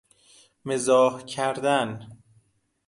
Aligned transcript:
مزاح 0.65 1.23
کردن 1.25 2.19